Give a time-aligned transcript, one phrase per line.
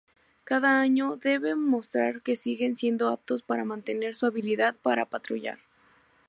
[0.45, 5.59] Cada año, deben mostrar que siguen siendo aptos para mantener su habilidad para patrullar.